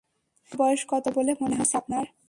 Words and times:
আমার 0.51 0.57
বয়স 0.59 0.81
কত 0.87 1.05
বলে 1.15 1.31
মনে 1.41 1.55
হচ্ছে 1.55 1.75
আপনার? 1.77 2.05